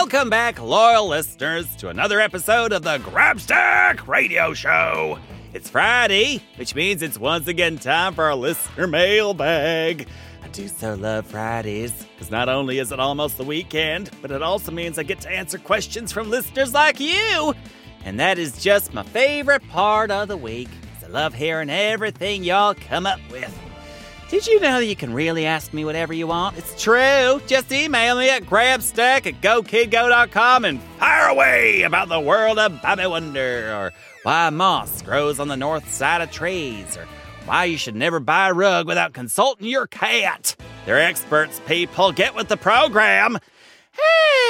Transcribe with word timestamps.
Welcome 0.00 0.30
back, 0.30 0.62
loyal 0.62 1.08
listeners, 1.08 1.74
to 1.76 1.88
another 1.88 2.20
episode 2.20 2.72
of 2.72 2.84
the 2.84 2.98
Grabstack 2.98 4.06
Radio 4.06 4.54
Show. 4.54 5.18
It's 5.52 5.68
Friday, 5.68 6.40
which 6.54 6.76
means 6.76 7.02
it's 7.02 7.18
once 7.18 7.48
again 7.48 7.78
time 7.78 8.14
for 8.14 8.22
our 8.22 8.36
listener 8.36 8.86
mailbag. 8.86 10.06
I 10.40 10.48
do 10.48 10.68
so 10.68 10.94
love 10.94 11.26
Fridays, 11.26 11.92
because 12.14 12.30
not 12.30 12.48
only 12.48 12.78
is 12.78 12.92
it 12.92 13.00
almost 13.00 13.38
the 13.38 13.44
weekend, 13.44 14.10
but 14.22 14.30
it 14.30 14.40
also 14.40 14.70
means 14.70 15.00
I 15.00 15.02
get 15.02 15.20
to 15.22 15.30
answer 15.30 15.58
questions 15.58 16.12
from 16.12 16.30
listeners 16.30 16.72
like 16.72 17.00
you. 17.00 17.52
And 18.04 18.20
that 18.20 18.38
is 18.38 18.62
just 18.62 18.94
my 18.94 19.02
favorite 19.02 19.68
part 19.68 20.12
of 20.12 20.28
the 20.28 20.36
week. 20.36 20.68
'cause 20.94 21.08
I 21.08 21.08
love 21.08 21.34
hearing 21.34 21.70
everything 21.70 22.44
y'all 22.44 22.72
come 22.72 23.04
up 23.04 23.18
with. 23.32 23.52
Did 24.28 24.46
you 24.46 24.60
know 24.60 24.78
that 24.78 24.84
you 24.84 24.94
can 24.94 25.14
really 25.14 25.46
ask 25.46 25.72
me 25.72 25.86
whatever 25.86 26.12
you 26.12 26.26
want? 26.26 26.58
It's 26.58 26.80
true. 26.80 27.40
Just 27.46 27.72
email 27.72 28.18
me 28.18 28.28
at 28.28 28.42
grabstack 28.42 29.26
at 29.26 29.40
gokidgo.com 29.40 30.66
and 30.66 30.82
fire 30.98 31.28
away 31.28 31.80
about 31.82 32.10
the 32.10 32.20
world 32.20 32.58
of 32.58 32.82
Bobby 32.82 33.06
Wonder, 33.06 33.72
or 33.74 33.92
why 34.24 34.50
moss 34.50 35.00
grows 35.00 35.40
on 35.40 35.48
the 35.48 35.56
north 35.56 35.90
side 35.90 36.20
of 36.20 36.30
trees, 36.30 36.94
or 36.98 37.06
why 37.46 37.64
you 37.64 37.78
should 37.78 37.96
never 37.96 38.20
buy 38.20 38.50
a 38.50 38.52
rug 38.52 38.86
without 38.86 39.14
consulting 39.14 39.66
your 39.66 39.86
cat. 39.86 40.54
They're 40.84 41.00
experts, 41.00 41.62
people. 41.66 42.12
Get 42.12 42.34
with 42.34 42.48
the 42.48 42.58
program. 42.58 43.38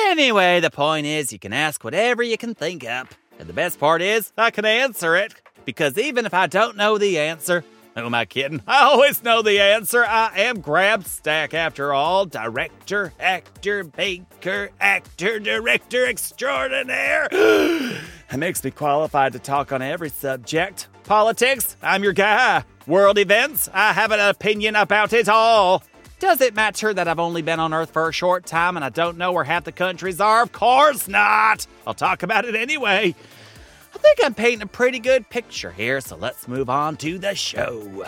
Anyway, 0.09 0.59
the 0.59 0.73
point 0.73 1.06
is 1.06 1.32
you 1.32 1.38
can 1.38 1.52
ask 1.52 1.84
whatever 1.84 2.24
you 2.24 2.37
can 2.37 2.56
think 2.56 2.84
up. 2.84 3.15
And 3.38 3.48
the 3.48 3.52
best 3.52 3.79
part 3.79 4.02
is 4.02 4.32
I 4.37 4.51
can 4.51 4.65
answer 4.65 5.15
it. 5.15 5.40
Because 5.65 5.96
even 5.96 6.26
if 6.26 6.34
I 6.34 6.48
don't 6.48 6.76
know 6.76 6.98
the 6.98 7.20
answer, 7.20 7.62
who 7.98 8.07
am 8.07 8.15
I 8.15 8.25
kidding? 8.25 8.62
I 8.66 8.84
always 8.84 9.23
know 9.23 9.43
the 9.43 9.61
answer. 9.61 10.05
I 10.05 10.30
am 10.41 10.63
Grabstack 10.63 11.54
after 11.54 11.93
all. 11.93 12.27
Director, 12.27 13.13
actor, 13.18 13.85
baker, 13.85 14.71
actor, 14.80 15.38
director 15.38 16.07
extraordinaire. 16.07 17.29
It 18.30 18.37
makes 18.37 18.63
me 18.63 18.71
qualified 18.71 19.32
to 19.32 19.38
talk 19.38 19.73
on 19.73 19.80
every 19.80 20.10
subject. 20.10 20.88
Politics, 21.05 21.79
I'm 21.82 22.05
your 22.05 22.13
guy. 22.13 22.63
World 22.87 23.16
events, 23.16 23.71
I 23.73 23.95
have 23.95 24.12
an 24.12 24.21
opinion 24.21 24.77
about 24.77 25.15
it 25.15 25.30
all. 25.30 25.83
Does 26.18 26.43
it 26.43 26.55
matter 26.55 26.93
that 26.93 27.09
I've 27.09 27.21
only 27.21 27.40
been 27.40 27.59
on 27.59 27.73
Earth 27.73 27.90
for 27.90 28.07
a 28.07 28.12
short 28.12 28.45
time 28.45 28.77
and 28.77 28.85
I 28.85 28.90
don't 28.90 29.16
know 29.16 29.33
where 29.33 29.45
half 29.45 29.65
the 29.65 29.73
countries 29.73 30.21
are? 30.21 30.43
Of 30.43 30.52
course 30.52 31.09
not. 31.09 31.66
I'll 31.87 31.95
talk 31.95 32.23
about 32.23 32.45
it 32.45 32.55
anyway. 32.55 33.15
I 33.99 34.01
think 34.01 34.24
I'm 34.24 34.35
painting 34.35 34.63
a 34.63 34.66
pretty 34.66 35.01
good 35.01 35.29
picture 35.29 35.73
here, 35.73 36.01
so 36.01 36.16
let's 36.16 36.46
move 36.46 36.71
on 36.71 36.96
to 36.99 37.18
the 37.18 37.35
show. 37.35 38.05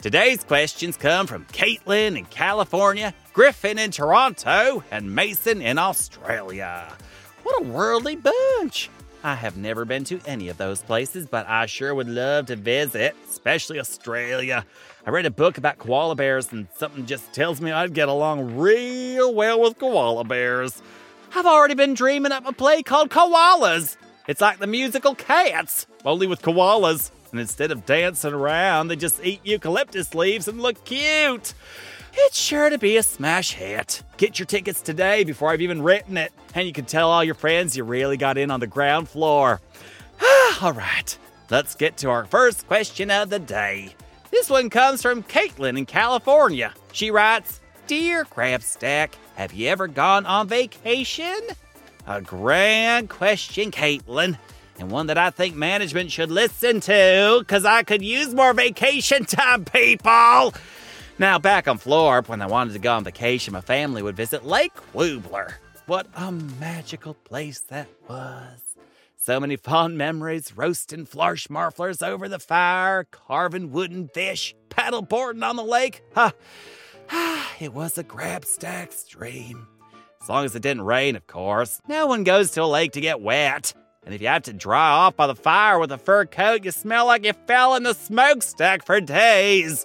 Today's 0.00 0.44
questions 0.44 0.96
come 0.96 1.26
from 1.26 1.46
Caitlin 1.46 2.16
in 2.16 2.26
California, 2.26 3.12
Griffin 3.32 3.76
in 3.76 3.90
Toronto, 3.90 4.84
and 4.92 5.14
Mason 5.14 5.60
in 5.60 5.78
Australia. 5.78 6.92
What 7.42 7.60
a 7.60 7.64
worldly 7.64 8.16
bunch! 8.16 8.88
I 9.24 9.34
have 9.34 9.56
never 9.56 9.84
been 9.84 10.04
to 10.04 10.20
any 10.26 10.48
of 10.48 10.58
those 10.58 10.80
places, 10.82 11.26
but 11.26 11.48
I 11.48 11.66
sure 11.66 11.92
would 11.92 12.08
love 12.08 12.46
to 12.46 12.56
visit, 12.56 13.16
especially 13.28 13.80
Australia. 13.80 14.64
I 15.04 15.10
read 15.10 15.26
a 15.26 15.30
book 15.30 15.58
about 15.58 15.78
koala 15.78 16.14
bears, 16.14 16.52
and 16.52 16.68
something 16.76 17.04
just 17.04 17.32
tells 17.32 17.60
me 17.60 17.72
I'd 17.72 17.94
get 17.94 18.08
along 18.08 18.56
real 18.56 19.34
well 19.34 19.60
with 19.60 19.78
koala 19.78 20.22
bears. 20.22 20.80
I've 21.34 21.46
already 21.46 21.74
been 21.74 21.94
dreaming 21.94 22.30
up 22.30 22.46
a 22.46 22.52
play 22.52 22.84
called 22.84 23.10
Koalas. 23.10 23.96
It's 24.28 24.40
like 24.40 24.58
the 24.58 24.66
musical 24.66 25.14
Cats, 25.14 25.86
only 26.04 26.26
with 26.26 26.42
koalas. 26.42 27.10
And 27.32 27.40
instead 27.40 27.70
of 27.70 27.86
dancing 27.86 28.34
around, 28.34 28.88
they 28.88 28.96
just 28.96 29.24
eat 29.24 29.40
eucalyptus 29.42 30.14
leaves 30.14 30.48
and 30.48 30.60
look 30.60 30.84
cute. 30.84 31.54
It's 32.14 32.38
sure 32.38 32.68
to 32.68 32.76
be 32.76 32.98
a 32.98 33.02
smash 33.02 33.52
hit. 33.52 34.02
Get 34.18 34.38
your 34.38 34.46
tickets 34.46 34.82
today 34.82 35.24
before 35.24 35.50
I've 35.50 35.62
even 35.62 35.82
written 35.82 36.18
it, 36.18 36.30
and 36.54 36.66
you 36.66 36.74
can 36.74 36.84
tell 36.84 37.10
all 37.10 37.24
your 37.24 37.34
friends 37.34 37.74
you 37.74 37.84
really 37.84 38.18
got 38.18 38.36
in 38.36 38.50
on 38.50 38.60
the 38.60 38.66
ground 38.66 39.08
floor. 39.08 39.62
all 40.60 40.74
right, 40.74 41.18
let's 41.50 41.74
get 41.74 41.96
to 41.98 42.10
our 42.10 42.26
first 42.26 42.66
question 42.66 43.10
of 43.10 43.30
the 43.30 43.38
day. 43.38 43.94
This 44.30 44.50
one 44.50 44.68
comes 44.68 45.00
from 45.00 45.22
Caitlin 45.22 45.78
in 45.78 45.86
California. 45.86 46.74
She 46.92 47.10
writes 47.10 47.60
Dear 47.86 48.26
Grabstack, 48.26 49.14
have 49.36 49.54
you 49.54 49.68
ever 49.68 49.88
gone 49.88 50.26
on 50.26 50.48
vacation? 50.48 51.40
A 52.06 52.20
grand 52.20 53.08
question, 53.08 53.70
Caitlin, 53.70 54.36
and 54.78 54.90
one 54.90 55.06
that 55.06 55.18
I 55.18 55.30
think 55.30 55.54
management 55.54 56.10
should 56.10 56.30
listen 56.30 56.80
to, 56.80 57.36
because 57.38 57.64
I 57.64 57.84
could 57.84 58.02
use 58.02 58.34
more 58.34 58.52
vacation 58.52 59.24
time, 59.26 59.64
people. 59.64 60.54
Now, 61.18 61.38
back 61.38 61.68
on 61.68 61.78
Florp, 61.78 62.28
when 62.28 62.42
I 62.42 62.46
wanted 62.46 62.72
to 62.72 62.80
go 62.80 62.94
on 62.94 63.04
vacation, 63.04 63.52
my 63.52 63.60
family 63.60 64.02
would 64.02 64.16
visit 64.16 64.44
Lake 64.44 64.72
Woobler. 64.94 65.54
What 65.86 66.06
a 66.16 66.32
magical 66.32 67.14
place 67.14 67.60
that 67.60 67.88
was. 68.08 68.60
So 69.16 69.38
many 69.38 69.54
fond 69.54 69.96
memories 69.96 70.56
roasting 70.56 71.06
flarsh 71.06 71.48
marflers 71.48 72.02
over 72.02 72.28
the 72.28 72.40
fire, 72.40 73.04
carving 73.04 73.70
wooden 73.70 74.08
fish, 74.08 74.56
paddleboarding 74.68 75.48
on 75.48 75.54
the 75.54 75.62
lake. 75.62 76.02
Ha! 76.16 76.32
It 77.60 77.72
was 77.72 77.96
a 77.98 78.02
grabstack's 78.02 79.04
dream. 79.04 79.68
As 80.22 80.28
long 80.28 80.44
as 80.44 80.54
it 80.54 80.62
didn't 80.62 80.82
rain, 80.82 81.16
of 81.16 81.26
course. 81.26 81.80
No 81.88 82.06
one 82.06 82.22
goes 82.22 82.52
to 82.52 82.62
a 82.62 82.64
lake 82.64 82.92
to 82.92 83.00
get 83.00 83.20
wet. 83.20 83.74
And 84.04 84.14
if 84.14 84.20
you 84.20 84.28
have 84.28 84.42
to 84.44 84.52
dry 84.52 84.88
off 84.88 85.16
by 85.16 85.26
the 85.26 85.34
fire 85.34 85.80
with 85.80 85.90
a 85.90 85.98
fur 85.98 86.26
coat, 86.26 86.64
you 86.64 86.70
smell 86.70 87.06
like 87.06 87.24
you 87.24 87.32
fell 87.46 87.74
in 87.74 87.82
the 87.82 87.92
smokestack 87.92 88.86
for 88.86 89.00
days. 89.00 89.84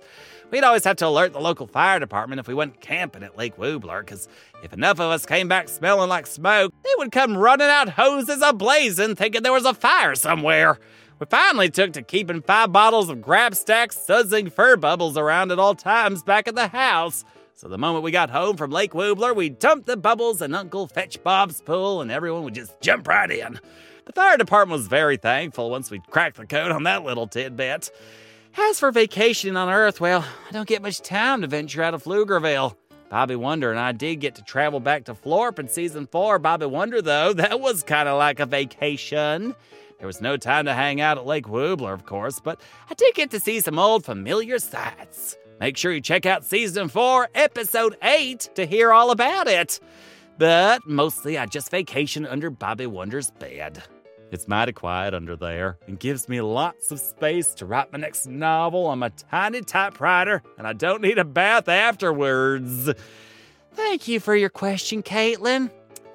We'd 0.52 0.64
always 0.64 0.84
have 0.86 0.96
to 0.98 1.08
alert 1.08 1.34
the 1.34 1.40
local 1.40 1.66
fire 1.66 2.00
department 2.00 2.40
if 2.40 2.48
we 2.48 2.54
went 2.54 2.80
camping 2.80 3.24
at 3.24 3.36
Lake 3.36 3.58
Woobler, 3.58 4.02
because 4.02 4.28
if 4.64 4.74
enough 4.74 5.00
of 5.00 5.12
us 5.12 5.26
came 5.26 5.48
back 5.48 5.70
smelling 5.70 6.10
like 6.10 6.28
smoke, 6.28 6.72
they 6.84 6.92
would 6.98 7.12
come 7.12 7.36
running 7.36 7.68
out 7.68 7.90
hoses 7.90 8.42
ablazing 8.42 9.18
thinking 9.18 9.42
there 9.42 9.52
was 9.52 9.66
a 9.66 9.74
fire 9.74 10.16
somewhere. 10.16 10.78
We 11.20 11.26
finally 11.26 11.70
took 11.70 11.94
to 11.94 12.04
keeping 12.04 12.44
five 12.44 12.72
bottles 12.72 13.10
of 13.10 13.18
Grabstack 13.18 13.92
suzzing 13.92 14.52
fur 14.52 14.78
bubbles 14.78 15.18
around 15.18 15.52
at 15.52 15.58
all 15.60 15.74
times 15.74 16.22
back 16.22 16.48
at 16.48 16.54
the 16.54 16.68
house. 16.68 17.26
So 17.58 17.68
the 17.68 17.78
moment 17.80 18.04
we 18.04 18.12
got 18.12 18.30
home 18.30 18.56
from 18.56 18.70
Lake 18.70 18.92
Woobler, 18.92 19.36
we'd 19.36 19.58
dump 19.58 19.88
the 19.88 19.98
bubbles 19.98 20.44
in 20.44 20.54
Uncle 20.54 20.86
Fetch 20.86 21.24
Bob's 21.24 21.60
pool 21.60 22.02
and 22.02 22.12
everyone 22.12 22.44
would 22.44 22.54
just 22.54 22.80
jump 22.82 23.08
right 23.08 23.32
in. 23.32 23.60
The 24.06 24.14
fire 24.14 24.38
department 24.38 24.78
was 24.78 24.88
very 24.88 25.18
thankful 25.18 25.72
once 25.72 25.90
we'd 25.90 26.06
cracked 26.06 26.38
the 26.38 26.46
code 26.46 26.72
on 26.72 26.84
that 26.84 27.04
little 27.04 27.26
tidbit. 27.26 27.90
As 28.56 28.80
for 28.80 28.92
vacationing 28.92 29.58
on 29.58 29.70
Earth, 29.70 30.00
well, 30.00 30.24
I 30.48 30.52
don't 30.52 30.68
get 30.68 30.84
much 30.84 31.02
time 31.02 31.42
to 31.42 31.48
venture 31.48 31.82
out 31.82 31.96
of 31.96 32.04
Pflugerville. 32.04 32.76
Bobby 33.10 33.36
Wonder 33.36 33.72
and 33.72 33.80
I 33.80 33.92
did 33.92 34.18
get 34.18 34.36
to 34.36 34.44
travel 34.44 34.80
back 34.80 35.06
to 35.06 35.16
Florp 35.16 35.58
in 35.58 35.68
season 35.68 36.06
four. 36.06 36.38
Bobby 36.38 36.68
Wonder, 36.68 37.02
though, 37.02 37.34
that 37.34 37.60
was 37.60 37.82
kind 37.82 38.08
of 38.08 38.20
like 38.20 38.40
a 38.40 38.46
vacation. 38.46 39.56
There 39.98 40.06
was 40.06 40.22
no 40.22 40.38
time 40.38 40.66
to 40.66 40.76
hang 40.76 41.02
out 41.02 41.18
at 41.18 41.26
Lake 41.26 41.48
Woobler, 41.48 41.92
of 41.92 42.06
course, 42.06 42.40
but 42.40 42.62
I 42.88 42.94
did 42.94 43.16
get 43.16 43.32
to 43.32 43.40
see 43.40 43.62
some 43.62 43.80
old 43.80 44.06
familiar 44.06 44.60
sights. 44.60 45.38
Make 45.60 45.76
sure 45.78 45.92
you 45.92 46.02
check 46.02 46.26
out 46.26 46.46
season 46.46 46.88
4, 46.88 47.30
episode 47.34 47.98
8 48.02 48.50
to 48.56 48.66
hear 48.66 48.94
all 48.94 49.10
about 49.10 49.48
it. 49.48 49.80
But 50.38 50.86
mostly 50.86 51.38
I 51.38 51.48
just 51.48 51.72
vacation 51.72 52.28
under 52.28 52.52
Bobby 52.52 52.86
Wonder's 52.86 53.32
bed. 53.32 53.82
It's 54.30 54.48
mighty 54.48 54.74
quiet 54.74 55.14
under 55.14 55.36
there 55.36 55.78
and 55.88 56.00
gives 56.00 56.30
me 56.30 56.42
lots 56.42 56.92
of 56.92 57.00
space 57.00 57.54
to 57.56 57.66
write 57.66 57.92
my 57.92 57.98
next 57.98 58.28
novel 58.28 58.86
on 58.86 59.00
my 59.00 59.10
tiny 59.10 59.62
typewriter, 59.62 60.44
and 60.58 60.68
I 60.68 60.74
don't 60.74 61.02
need 61.02 61.18
a 61.18 61.24
bath 61.24 61.68
afterwards. 61.68 62.92
Thank 63.74 64.08
you 64.08 64.20
for 64.20 64.36
your 64.36 64.50
question, 64.50 65.02
Caitlin. 65.02 65.72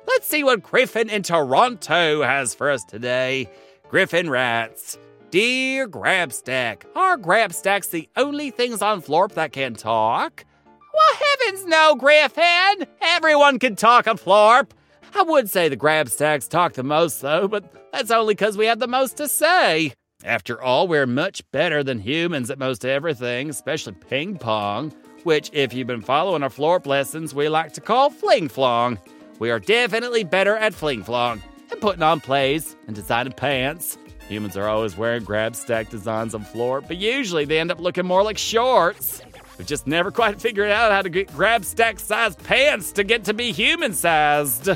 Let's 0.07 0.29
see 0.29 0.45
what 0.45 0.63
Griffin 0.63 1.09
in 1.09 1.23
Toronto 1.23 2.23
has 2.23 2.55
for 2.55 2.71
us 2.71 2.85
today. 2.85 3.51
Griffin 3.89 4.29
writes, 4.29 4.99
Dear 5.33 5.89
Grabstack, 5.89 6.83
are 6.95 7.17
Grabstacks 7.17 7.89
the 7.89 8.07
only 8.19 8.51
things 8.51 8.83
on 8.83 9.01
Florp 9.01 9.33
that 9.33 9.51
can 9.51 9.73
talk? 9.73 10.45
Well, 10.93 11.27
heavens 11.41 11.65
no, 11.65 11.95
Griffin! 11.95 12.87
Everyone 13.01 13.59
can 13.59 13.75
talk 13.75 14.07
on 14.07 14.19
Florp. 14.19 14.73
I 15.15 15.23
would 15.23 15.49
say 15.49 15.71
the 15.71 15.77
Grabstacks 15.79 16.51
talk 16.51 16.75
the 16.75 16.83
most, 16.83 17.23
though, 17.23 17.49
but 17.49 17.65
that's 17.95 18.11
only 18.11 18.35
because 18.35 18.59
we 18.59 18.67
have 18.67 18.79
the 18.79 18.87
most 18.87 19.17
to 19.17 19.27
say. 19.27 19.95
After 20.23 20.61
all, 20.61 20.87
we're 20.87 21.07
much 21.07 21.51
better 21.51 21.83
than 21.83 22.01
humans 22.01 22.51
at 22.51 22.59
most 22.59 22.85
everything, 22.85 23.49
especially 23.49 23.95
ping 23.95 24.37
pong, 24.37 24.93
which, 25.23 25.49
if 25.55 25.73
you've 25.73 25.87
been 25.87 26.03
following 26.03 26.43
our 26.43 26.51
Florp 26.51 26.85
lessons, 26.85 27.35
we 27.35 27.49
like 27.49 27.73
to 27.73 27.81
call 27.81 28.11
fling 28.11 28.51
flong. 28.51 28.99
We 29.39 29.51
are 29.51 29.61
definitely 29.61 30.25
better 30.25 30.59
at 30.59 30.75
fling 30.75 31.03
flong 31.03 31.41
and 31.71 31.81
putting 31.81 32.03
on 32.03 32.21
plays 32.21 32.77
and 32.87 32.95
designing 32.95 33.33
pants. 33.33 33.97
Humans 34.33 34.57
are 34.57 34.67
always 34.67 34.97
wearing 34.97 35.27
Grabstack 35.27 35.91
designs 35.91 36.35
on 36.35 36.43
Florp, 36.43 36.89
but 36.89 36.97
usually 36.97 37.45
they 37.45 37.61
end 37.61 37.71
up 37.71 37.79
looking 37.79 38.07
more 38.07 38.23
like 38.23 38.39
shorts. 38.39 39.21
We've 39.59 39.67
just 39.67 39.87
never 39.87 40.11
quite 40.11 40.41
figured 40.41 40.71
out 40.71 40.91
how 40.91 41.03
to 41.03 41.11
get 41.11 41.29
Grabstack 41.29 42.01
sized 42.01 42.43
pants 42.43 42.93
to 42.93 43.05
get 43.05 43.25
to 43.25 43.35
be 43.35 43.53
human 43.53 43.93
sized. 43.93 44.71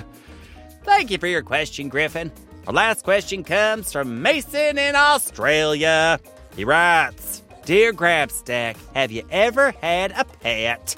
Thank 0.84 1.10
you 1.10 1.16
for 1.16 1.26
your 1.26 1.40
question, 1.40 1.88
Griffin. 1.88 2.30
Our 2.66 2.74
last 2.74 3.02
question 3.02 3.42
comes 3.44 3.90
from 3.90 4.20
Mason 4.20 4.76
in 4.76 4.94
Australia. 4.94 6.20
He 6.54 6.66
writes 6.66 7.42
Dear 7.64 7.94
Grabstack, 7.94 8.76
have 8.94 9.10
you 9.10 9.22
ever 9.30 9.70
had 9.80 10.12
a 10.12 10.26
pet? 10.26 10.96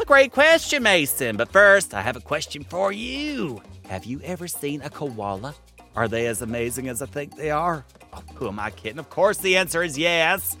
A 0.00 0.04
great 0.04 0.30
question, 0.30 0.84
Mason, 0.84 1.36
but 1.36 1.50
first 1.50 1.94
I 1.94 2.02
have 2.02 2.14
a 2.14 2.20
question 2.20 2.62
for 2.62 2.92
you. 2.92 3.60
Have 3.88 4.04
you 4.04 4.20
ever 4.22 4.46
seen 4.46 4.82
a 4.82 4.90
koala? 4.90 5.56
Are 5.98 6.06
they 6.06 6.28
as 6.28 6.42
amazing 6.42 6.86
as 6.86 7.02
I 7.02 7.06
think 7.06 7.34
they 7.34 7.50
are? 7.50 7.84
Oh, 8.12 8.22
who 8.36 8.46
am 8.46 8.60
I 8.60 8.70
kidding? 8.70 9.00
Of 9.00 9.10
course, 9.10 9.38
the 9.38 9.56
answer 9.56 9.82
is 9.82 9.98
yes. 9.98 10.56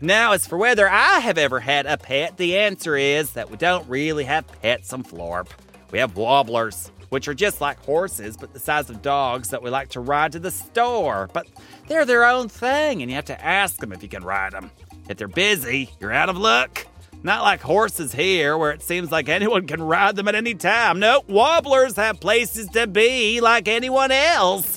Now, 0.00 0.32
as 0.32 0.44
for 0.44 0.58
whether 0.58 0.88
I 0.88 1.20
have 1.20 1.38
ever 1.38 1.60
had 1.60 1.86
a 1.86 1.96
pet, 1.96 2.36
the 2.36 2.58
answer 2.58 2.96
is 2.96 3.34
that 3.34 3.48
we 3.48 3.56
don't 3.56 3.88
really 3.88 4.24
have 4.24 4.44
pets 4.60 4.92
on 4.92 5.04
Florp. 5.04 5.50
We 5.92 6.00
have 6.00 6.16
wobblers, 6.16 6.90
which 7.10 7.28
are 7.28 7.34
just 7.34 7.60
like 7.60 7.78
horses, 7.84 8.36
but 8.36 8.52
the 8.52 8.58
size 8.58 8.90
of 8.90 9.02
dogs 9.02 9.50
that 9.50 9.62
we 9.62 9.70
like 9.70 9.90
to 9.90 10.00
ride 10.00 10.32
to 10.32 10.40
the 10.40 10.50
store. 10.50 11.30
But 11.32 11.46
they're 11.86 12.04
their 12.04 12.24
own 12.24 12.48
thing, 12.48 13.02
and 13.02 13.08
you 13.08 13.14
have 13.14 13.26
to 13.26 13.40
ask 13.40 13.76
them 13.76 13.92
if 13.92 14.02
you 14.02 14.08
can 14.08 14.24
ride 14.24 14.52
them. 14.52 14.72
If 15.08 15.16
they're 15.16 15.28
busy, 15.28 15.90
you're 16.00 16.10
out 16.10 16.28
of 16.28 16.36
luck. 16.36 16.88
Not 17.24 17.42
like 17.42 17.60
horses 17.60 18.12
here, 18.12 18.58
where 18.58 18.72
it 18.72 18.82
seems 18.82 19.12
like 19.12 19.28
anyone 19.28 19.68
can 19.68 19.80
ride 19.80 20.16
them 20.16 20.26
at 20.26 20.34
any 20.34 20.54
time. 20.54 20.98
No, 20.98 21.22
wobblers 21.28 21.94
have 21.94 22.18
places 22.18 22.66
to 22.70 22.88
be 22.88 23.40
like 23.40 23.68
anyone 23.68 24.10
else. 24.10 24.71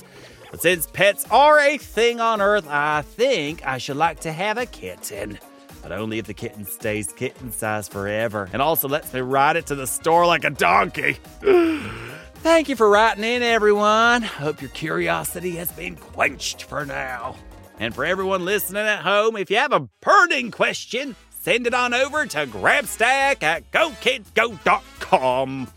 But 0.56 0.62
since 0.62 0.86
pets 0.86 1.26
are 1.30 1.60
a 1.60 1.76
thing 1.76 2.18
on 2.18 2.40
Earth, 2.40 2.66
I 2.66 3.02
think 3.02 3.66
I 3.66 3.76
should 3.76 3.98
like 3.98 4.20
to 4.20 4.32
have 4.32 4.56
a 4.56 4.64
kitten. 4.64 5.38
But 5.82 5.92
only 5.92 6.18
if 6.18 6.24
the 6.24 6.32
kitten 6.32 6.64
stays 6.64 7.12
kitten 7.12 7.52
size 7.52 7.88
forever 7.88 8.48
and 8.50 8.62
also 8.62 8.88
lets 8.88 9.12
me 9.12 9.20
ride 9.20 9.56
it 9.56 9.66
to 9.66 9.74
the 9.74 9.86
store 9.86 10.24
like 10.24 10.44
a 10.44 10.50
donkey. 10.50 11.18
Thank 12.36 12.70
you 12.70 12.76
for 12.76 12.88
writing 12.88 13.22
in, 13.22 13.42
everyone. 13.42 14.22
Hope 14.22 14.62
your 14.62 14.70
curiosity 14.70 15.56
has 15.56 15.70
been 15.72 15.94
quenched 15.94 16.62
for 16.62 16.86
now. 16.86 17.36
And 17.78 17.94
for 17.94 18.06
everyone 18.06 18.46
listening 18.46 18.86
at 18.86 19.02
home, 19.02 19.36
if 19.36 19.50
you 19.50 19.58
have 19.58 19.74
a 19.74 19.86
burning 20.00 20.52
question, 20.52 21.16
send 21.28 21.66
it 21.66 21.74
on 21.74 21.92
over 21.92 22.24
to 22.24 22.46
grabstack 22.46 23.42
at 23.42 23.70
gokidsgo.com. 23.72 25.68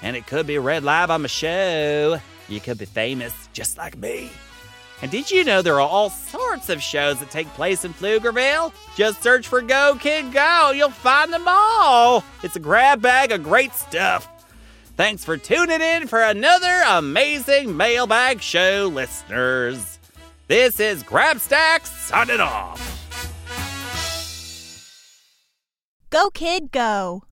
And 0.00 0.16
it 0.16 0.28
could 0.28 0.46
be 0.46 0.58
read 0.58 0.84
live 0.84 1.10
on 1.10 1.22
the 1.22 1.28
show. 1.28 2.20
You 2.48 2.60
could 2.60 2.78
be 2.78 2.84
famous 2.84 3.48
just 3.52 3.78
like 3.78 3.96
me. 3.96 4.30
And 5.02 5.10
did 5.10 5.30
you 5.30 5.42
know 5.42 5.62
there 5.62 5.74
are 5.74 5.80
all 5.80 6.10
sorts 6.10 6.68
of 6.68 6.80
shows 6.80 7.18
that 7.18 7.30
take 7.30 7.48
place 7.54 7.84
in 7.84 7.92
Pflugerville? 7.92 8.72
Just 8.96 9.22
search 9.22 9.48
for 9.48 9.60
Go 9.60 9.96
Kid 9.98 10.32
Go. 10.32 10.70
You'll 10.70 10.90
find 10.90 11.32
them 11.32 11.44
all. 11.46 12.24
It's 12.44 12.54
a 12.54 12.60
grab 12.60 13.02
bag 13.02 13.32
of 13.32 13.42
great 13.42 13.72
stuff. 13.72 14.28
Thanks 14.96 15.24
for 15.24 15.36
tuning 15.36 15.80
in 15.80 16.06
for 16.06 16.22
another 16.22 16.82
amazing 16.86 17.76
mailbag 17.76 18.40
show, 18.40 18.88
listeners. 18.92 19.98
This 20.46 20.78
is 20.78 21.02
Grabstack 21.02 21.86
signing 21.86 22.40
off. 22.40 22.90
Go, 26.10 26.28
kid, 26.30 26.70
go. 26.70 27.24